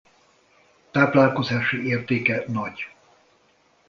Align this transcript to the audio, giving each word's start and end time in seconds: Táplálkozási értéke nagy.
Táplálkozási 0.91 1.83
értéke 1.85 2.43
nagy. 2.47 2.89